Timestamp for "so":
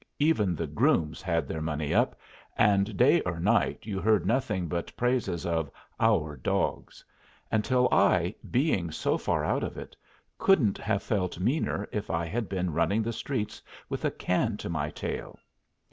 8.89-9.15